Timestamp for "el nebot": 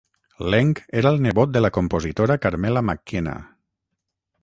1.17-1.53